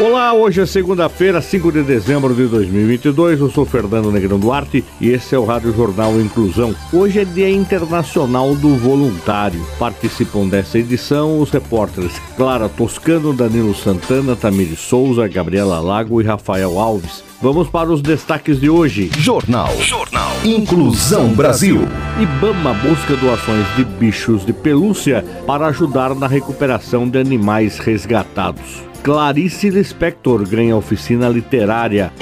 Olá, 0.00 0.32
hoje 0.32 0.62
é 0.62 0.64
segunda-feira, 0.64 1.42
5 1.42 1.72
de 1.72 1.82
dezembro 1.82 2.34
de 2.34 2.46
2022. 2.46 3.38
Eu 3.38 3.50
sou 3.50 3.66
Fernando 3.66 4.10
Negrão 4.10 4.38
Duarte 4.38 4.82
e 4.98 5.10
esse 5.10 5.34
é 5.34 5.38
o 5.38 5.44
Rádio 5.44 5.74
Jornal 5.74 6.18
Inclusão. 6.18 6.74
Hoje 6.90 7.20
é 7.20 7.24
Dia 7.26 7.50
Internacional 7.50 8.54
do 8.54 8.76
Voluntário. 8.76 9.60
Participam 9.78 10.48
dessa 10.48 10.78
edição 10.78 11.38
os 11.38 11.50
repórteres 11.50 12.18
Clara 12.34 12.66
Toscano, 12.66 13.34
Danilo 13.34 13.74
Santana, 13.74 14.34
Tamiri 14.34 14.74
Souza, 14.74 15.28
Gabriela 15.28 15.80
Lago 15.80 16.22
e 16.22 16.24
Rafael 16.24 16.78
Alves. 16.78 17.22
Vamos 17.42 17.68
para 17.68 17.92
os 17.92 18.00
destaques 18.00 18.58
de 18.58 18.70
hoje. 18.70 19.10
Jornal. 19.18 19.70
Jornal. 19.82 20.32
Inclusão 20.42 21.28
Brasil. 21.34 21.86
Ibama 22.18 22.72
busca 22.72 23.16
doações 23.16 23.66
de 23.76 23.84
bichos 23.84 24.46
de 24.46 24.54
pelúcia 24.54 25.22
para 25.46 25.66
ajudar 25.66 26.14
na 26.14 26.26
recuperação 26.26 27.06
de 27.06 27.18
animais 27.18 27.78
resgatados. 27.78 28.89
Clarice 29.02 29.70
Lispector 29.70 30.46
ganha 30.46 30.76
oficina 30.76 31.26
literária. 31.26 32.12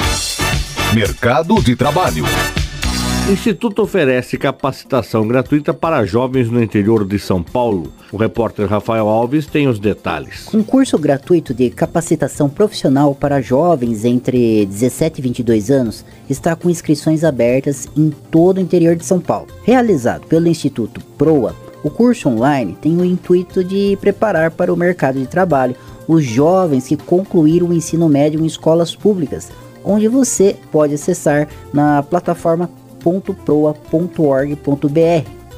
Mercado 0.95 1.61
de 1.61 1.75
trabalho. 1.75 2.25
Instituto 3.29 3.83
oferece 3.83 4.39
capacitação 4.39 5.27
gratuita 5.27 5.75
para 5.75 6.07
jovens 6.07 6.49
no 6.49 6.63
interior 6.63 7.05
de 7.05 7.19
São 7.19 7.43
Paulo. 7.43 7.93
O 8.13 8.17
repórter 8.17 8.69
Rafael 8.69 9.09
Alves 9.09 9.45
tem 9.45 9.67
os 9.67 9.81
detalhes. 9.81 10.49
Um 10.55 10.63
curso 10.63 10.97
gratuito 10.97 11.53
de 11.53 11.69
capacitação 11.69 12.49
profissional 12.49 13.13
para 13.13 13.43
jovens 13.43 14.05
entre 14.05 14.65
17 14.65 15.19
e 15.19 15.23
22 15.23 15.71
anos 15.73 16.05
está 16.31 16.55
com 16.55 16.71
inscrições 16.71 17.25
abertas 17.25 17.89
em 17.97 18.11
todo 18.31 18.59
o 18.59 18.61
interior 18.61 18.95
de 18.95 19.05
São 19.05 19.21
Paulo. 19.21 19.49
Realizado 19.65 20.27
pelo 20.29 20.47
Instituto 20.47 21.01
Proa, 21.19 21.55
o 21.83 21.91
curso 21.91 22.29
online 22.29 22.77
tem 22.81 22.97
o 22.97 23.05
intuito 23.05 23.63
de 23.63 23.97
preparar 24.01 24.51
para 24.51 24.73
o 24.73 24.77
mercado 24.77 25.19
de 25.19 25.27
trabalho 25.27 25.77
os 26.07 26.25
jovens 26.25 26.89
que 26.89 26.97
concluíram 26.97 27.69
o 27.69 27.75
ensino 27.75 28.09
médio 28.09 28.41
em 28.41 28.47
escolas 28.47 28.97
públicas, 28.97 29.51
onde 29.85 30.09
você 30.09 30.57
pode 30.73 30.95
acessar 30.95 31.49
na 31.73 32.03
plataforma 32.03 32.71
.proa.org.br. 33.45 33.79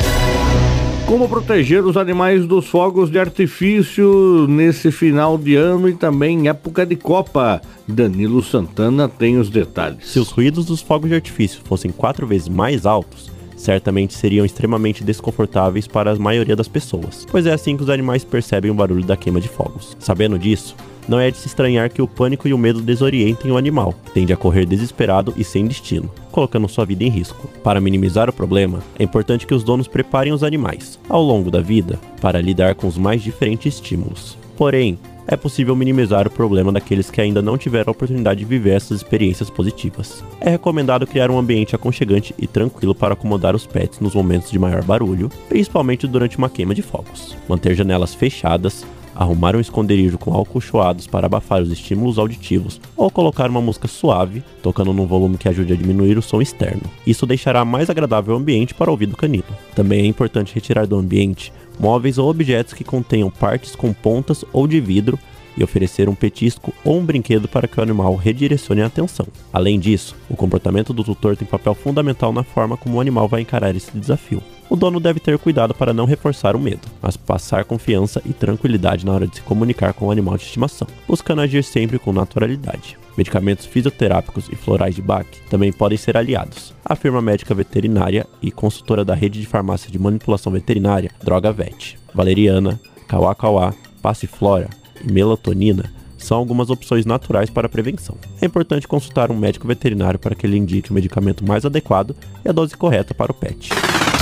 Como 1.09 1.27
proteger 1.27 1.83
os 1.87 1.97
animais 1.97 2.45
dos 2.45 2.67
fogos 2.67 3.11
de 3.11 3.19
artifício 3.19 4.47
nesse 4.47 4.93
final 4.93 5.39
de 5.39 5.57
ano 5.57 5.89
e 5.89 5.95
também 5.95 6.41
em 6.41 6.49
época 6.49 6.85
de 6.85 6.97
Copa? 6.97 7.63
Danilo 7.89 8.43
Santana 8.43 9.09
tem 9.09 9.39
os 9.39 9.49
detalhes. 9.49 10.07
Se 10.07 10.19
os 10.19 10.29
ruídos 10.29 10.67
dos 10.67 10.83
fogos 10.83 11.09
de 11.09 11.15
artifício 11.15 11.63
fossem 11.65 11.91
quatro 11.91 12.27
vezes 12.27 12.47
mais 12.47 12.85
altos, 12.85 13.31
certamente 13.57 14.13
seriam 14.13 14.45
extremamente 14.45 15.03
desconfortáveis 15.03 15.87
para 15.87 16.13
a 16.13 16.17
maioria 16.17 16.55
das 16.55 16.69
pessoas, 16.69 17.27
pois 17.31 17.47
é 17.47 17.55
assim 17.55 17.75
que 17.75 17.83
os 17.83 17.89
animais 17.89 18.23
percebem 18.23 18.71
o 18.71 18.75
barulho 18.75 19.03
da 19.03 19.17
queima 19.17 19.41
de 19.41 19.49
fogos. 19.49 19.97
Sabendo 19.99 20.39
disso, 20.39 20.77
não 21.09 21.19
é 21.19 21.31
de 21.31 21.39
se 21.39 21.47
estranhar 21.47 21.91
que 21.91 22.03
o 22.03 22.07
pânico 22.07 22.47
e 22.47 22.53
o 22.53 22.59
medo 22.59 22.81
desorientem 22.81 23.51
o 23.51 23.57
animal, 23.57 23.95
que 24.05 24.13
tende 24.13 24.33
a 24.33 24.37
correr 24.37 24.67
desesperado 24.67 25.33
e 25.37 25.43
sem 25.43 25.67
destino, 25.67 26.11
colocando 26.31 26.69
sua 26.69 26.85
vida 26.85 27.03
em 27.03 27.09
risco. 27.09 27.49
Para 27.65 27.81
minimizar 27.81 28.29
o 28.29 28.33
problema, 28.33 28.81
é 28.99 29.03
importante 29.03 29.47
que 29.47 29.55
os 29.55 29.65
donos 29.65 29.89
preparem 29.89 30.33
os 30.33 30.45
animais, 30.45 30.99
ao 31.09 31.23
longo 31.23 31.51
da 31.51 31.61
vida, 31.61 31.99
para 32.21 32.41
lidar 32.41 32.75
com 32.75 32.87
os 32.87 32.99
mais 32.99 33.23
diferentes 33.23 33.75
estímulos. 33.75 34.37
Porém, 34.57 34.99
é 35.31 35.37
possível 35.37 35.77
minimizar 35.77 36.27
o 36.27 36.31
problema 36.31 36.73
daqueles 36.73 37.11
que 37.11 37.21
ainda 37.21 37.43
não 37.43 37.59
tiveram 37.59 37.91
a 37.91 37.93
oportunidade 37.93 38.41
de 38.41 38.47
viver 38.47 38.71
essas 38.71 38.97
experiências 38.97 39.51
positivas. 39.51 40.25
É 40.41 40.49
recomendado 40.49 41.07
criar 41.07 41.31
um 41.31 41.39
ambiente 41.39 41.77
aconchegante 41.77 42.35
e 42.39 42.47
tranquilo 42.47 42.95
para 42.95 43.13
acomodar 43.13 43.55
os 43.55 43.67
pets 43.67 44.01
nos 44.01 44.15
momentos 44.15 44.51
de 44.51 44.59
maior 44.59 44.83
barulho, 44.83 45.31
principalmente 45.47 46.07
durante 46.07 46.39
uma 46.39 46.49
queima 46.49 46.75
de 46.75 46.81
fogos. 46.81 47.37
Manter 47.47 47.75
janelas 47.75 48.15
fechadas, 48.15 48.87
arrumar 49.19 49.57
um 49.57 49.61
esconderijo 49.61 50.17
com 50.17 50.33
alcochoados 50.33 51.09
para 51.09 51.27
abafar 51.27 51.61
os 51.61 51.73
estímulos 51.73 52.19
auditivos 52.19 52.81
ou 52.97 53.11
colocar 53.11 53.51
uma 53.51 53.61
música 53.61 53.89
suave, 53.89 54.45
tocando 54.63 54.93
num 54.93 55.07
volume 55.07 55.37
que 55.37 55.49
ajude 55.49 55.73
a 55.73 55.77
diminuir 55.77 56.17
o 56.17 56.23
som 56.23 56.41
externo. 56.41 56.83
Isso 57.05 57.27
deixará 57.27 57.65
mais 57.65 57.91
agradável 57.91 58.35
o 58.35 58.39
ambiente 58.39 58.73
para 58.73 58.89
o 58.89 58.93
ouvido 58.93 59.17
canino. 59.17 59.45
Também 59.75 60.03
é 60.03 60.07
importante 60.07 60.55
retirar 60.55 60.87
do 60.87 60.97
ambiente 60.97 61.53
móveis 61.81 62.19
ou 62.19 62.31
objetos 62.31 62.73
que 62.73 62.85
contenham 62.85 63.31
partes 63.31 63.75
com 63.75 63.93
pontas 63.93 64.45
ou 64.53 64.67
de 64.67 64.81
vidro 64.81 65.19
e 65.59 65.65
oferecer 65.65 66.09
um 66.09 66.15
petisco 66.15 66.73
ou 66.85 66.99
um 66.99 67.05
brinquedo 67.05 67.49
para 67.49 67.67
que 67.67 67.79
o 67.79 67.83
animal 67.83 68.15
redirecione 68.15 68.81
a 68.81 68.87
atenção. 68.87 69.27
Além 69.53 69.79
disso, 69.79 70.15
o 70.31 70.37
comportamento 70.37 70.93
do 70.93 71.03
tutor 71.03 71.37
tem 71.37 71.47
papel 71.47 71.75
fundamental 71.75 72.33
na 72.33 72.45
forma 72.45 72.77
como 72.77 72.97
o 72.97 73.01
animal 73.01 73.27
vai 73.27 73.41
encarar 73.41 73.75
esse 73.75 73.91
desafio. 73.99 74.43
O 74.71 74.77
dono 74.77 75.01
deve 75.01 75.19
ter 75.19 75.39
cuidado 75.39 75.75
para 75.75 75.95
não 75.95 76.05
reforçar 76.05 76.55
o 76.55 76.61
medo, 76.61 76.87
mas 77.01 77.17
passar 77.17 77.65
confiança 77.65 78.21
e 78.25 78.35
tranquilidade 78.35 79.05
na 79.05 79.13
hora 79.13 79.27
de 79.27 79.37
se 79.37 79.43
comunicar 79.43 79.95
com 79.95 80.07
o 80.07 80.11
animal 80.11 80.37
de 80.37 80.45
estimação, 80.45 80.87
buscando 81.07 81.41
agir 81.41 81.65
sempre 81.65 81.99
com 81.99 82.13
naturalidade. 82.13 82.99
Medicamentos 83.17 83.65
fisioterápicos 83.67 84.49
e 84.53 84.55
florais 84.55 84.95
de 84.95 85.03
Bach 85.03 85.27
também 85.49 85.73
podem 85.73 85.97
ser 85.99 86.17
aliados, 86.17 86.75
afirma 86.85 87.23
médica 87.23 87.55
veterinária 87.55 88.27
e 88.43 88.53
consultora 88.53 89.05
da 89.05 89.15
rede 89.15 89.41
de 89.41 89.47
farmácia 89.47 89.91
de 89.91 89.99
manipulação 89.99 90.53
veterinária 90.53 91.11
Droga 91.25 91.51
Vet. 91.51 91.99
Valeriana, 92.15 92.79
Kawakawa, 93.09 93.75
Passiflora 94.03 94.69
e 95.07 95.13
melatonina 95.13 95.91
são 96.19 96.37
algumas 96.37 96.69
opções 96.69 97.07
naturais 97.07 97.49
para 97.49 97.67
a 97.67 97.71
prevenção. 97.71 98.17
É 98.41 98.47
importante 98.47 98.89
consultar 98.89 99.31
um 99.31 99.37
médico 99.37 99.67
veterinário 99.67 100.19
para 100.19 100.35
que 100.35 100.47
ele 100.47 100.57
indique 100.57 100.91
o 100.91 100.95
medicamento 100.95 101.47
mais 101.47 101.65
adequado 101.65 102.15
e 102.45 102.49
a 102.49 102.53
dose 102.53 102.77
correta 102.77 103.15
para 103.15 103.33
o 103.33 103.35
pet. 103.35 103.71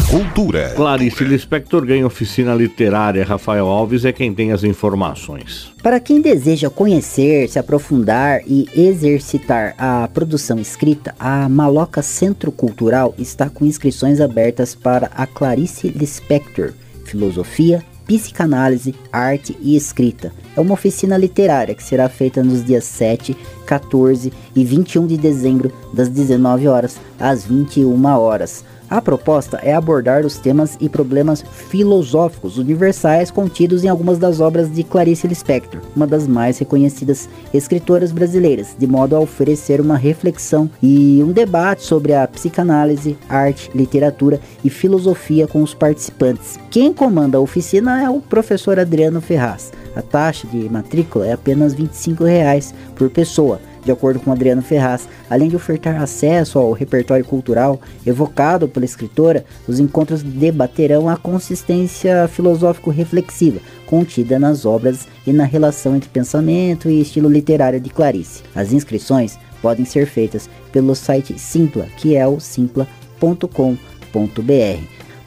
Cultura. 0.09 0.73
Clarice 0.77 1.25
Lispector 1.25 1.85
ganha 1.85 2.07
oficina 2.07 2.55
literária. 2.55 3.25
Rafael 3.25 3.67
Alves 3.67 4.05
é 4.05 4.13
quem 4.13 4.33
tem 4.33 4.53
as 4.53 4.63
informações. 4.63 5.73
Para 5.83 5.99
quem 5.99 6.21
deseja 6.21 6.71
conhecer, 6.71 7.49
se 7.49 7.59
aprofundar 7.59 8.41
e 8.47 8.69
exercitar 8.73 9.75
a 9.77 10.07
produção 10.07 10.61
escrita, 10.61 11.13
a 11.19 11.49
Maloca 11.49 12.03
Centro 12.03 12.53
Cultural 12.53 13.15
está 13.19 13.51
com 13.51 13.65
inscrições 13.65 14.21
abertas 14.21 14.77
para 14.77 15.11
a 15.13 15.27
Clarice 15.27 15.89
Lispector, 15.89 16.73
Filosofia, 17.05 17.83
Psicanálise, 18.07 18.95
Arte 19.13 19.57
e 19.61 19.77
Escrita. 19.77 20.33
É 20.57 20.61
uma 20.61 20.75
oficina 20.75 21.17
literária 21.17 21.75
que 21.75 21.83
será 21.83 22.09
feita 22.09 22.43
nos 22.43 22.65
dias 22.65 22.85
7, 22.85 23.37
14 23.67 24.33
e 24.55 24.65
21 24.65 25.07
de 25.07 25.17
dezembro, 25.17 25.73
das 25.93 26.09
19 26.09 26.69
horas 26.69 26.97
às 27.19 27.45
21 27.45 28.05
horas. 28.05 28.65
A 28.89 29.03
proposta 29.03 29.59
é 29.63 29.75
abordar 29.75 30.25
os 30.25 30.39
temas 30.39 30.77
e 30.81 30.89
problemas 30.89 31.43
filosóficos 31.43 32.57
universais 32.57 33.33
contidos 33.33 33.83
em 33.83 33.89
algumas 33.89 34.17
das 34.17 34.41
obras 34.41 34.73
de 34.73 34.85
Clarice 34.85 35.27
Lispector, 35.27 35.81
uma 35.95 36.07
das 36.07 36.27
mais 36.27 36.59
reconhecidas 36.59 37.29
escritoras 37.53 38.13
brasileiras, 38.13 38.77
de 38.79 38.87
modo 38.87 39.17
a 39.17 39.21
oferecer 39.21 39.81
uma 39.81 39.97
reflexão 39.97 40.71
e 40.81 41.21
um 41.23 41.33
debate 41.33 41.83
sobre 41.83 42.15
a 42.15 42.29
psicanálise, 42.29 43.19
arte, 43.29 43.71
literatura 43.75 44.41
e 44.63 44.71
filosofia 44.71 45.49
com 45.49 45.63
os 45.63 45.75
participantes. 45.75 46.57
Quem 46.71 46.93
comanda 46.93 47.39
a 47.39 47.41
oficina 47.41 48.03
é 48.03 48.09
o 48.09 48.21
professor 48.21 48.79
Adriano 48.79 49.21
Ferraz. 49.21 49.73
A 49.97 50.03
taxa 50.03 50.47
de 50.47 50.69
matrícula 50.69 51.27
é 51.27 51.33
apenas 51.33 51.75
25 51.75 52.23
reais 52.23 52.73
por 52.95 53.11
pessoa 53.11 53.59
de 53.87 53.93
acordo 53.93 54.21
com 54.21 54.33
Adriano 54.33 54.61
Ferraz, 54.61 55.09
além 55.31 55.49
de 55.49 55.57
ofertar 55.57 56.03
acesso 56.03 56.59
ao 56.59 56.73
repertório 56.73 57.25
cultural 57.25 57.81
evocado 58.05 58.69
pela 58.69 58.85
escritora, 58.85 59.45
os 59.67 59.79
encontros 59.79 60.23
debaterão 60.23 61.09
a 61.09 61.17
consistência 61.17 62.29
filosófico-reflexiva 62.29 63.61
contida 63.87 64.39
nas 64.39 64.67
obras 64.67 65.07
e 65.25 65.33
na 65.33 65.45
relação 65.45 65.95
entre 65.95 66.11
pensamento 66.11 66.91
e 66.91 67.01
estilo 67.01 67.29
literário 67.29 67.81
de 67.81 67.89
Clarice. 67.89 68.43
As 68.55 68.73
inscrições 68.73 69.39
podem 69.63 69.85
ser 69.85 70.07
feitas 70.07 70.51
pelo 70.73 70.95
site 70.95 71.39
Simpla, 71.39 71.87
que 71.97 72.17
é 72.17 72.27
o 72.27 72.41
simpla.com.br. 72.41 72.87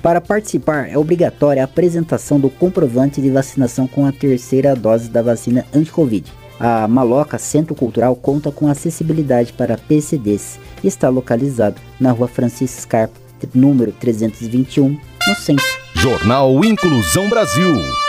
Para 0.02 0.22
participar, 0.22 0.90
é 0.90 0.98
obrigatória 0.98 1.62
a 1.62 1.66
apresentação 1.66 2.40
do 2.40 2.50
comprovante 2.50 3.22
de 3.22 3.30
vacinação 3.30 3.88
com 3.88 4.06
a 4.06 4.12
terceira 4.12 4.76
dose 4.76 5.10
da 5.10 5.22
vacina 5.22 5.66
anti-Covid. 5.74 6.32
A 6.60 6.88
Maloca 6.88 7.38
Centro 7.38 7.74
Cultural 7.74 8.16
conta 8.16 8.52
com 8.52 8.68
acessibilidade 8.68 9.54
para 9.54 9.78
PCDs 9.78 10.60
e 10.84 10.88
está 10.88 11.08
localizado 11.08 11.80
na 12.00 12.12
rua 12.12 12.28
Francisco 12.28 12.82
Scarpa, 12.82 13.16
número 13.54 13.94
321, 13.94 14.90
no 14.90 15.36
centro. 15.36 15.66
Jornal 15.96 16.64
Inclusão 16.66 17.30
Brasil. 17.30 18.09